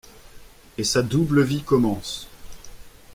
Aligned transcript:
Et 0.79 0.83
sa 0.83 1.03
double 1.03 1.43
vie 1.43 1.61
commence. 1.61 2.27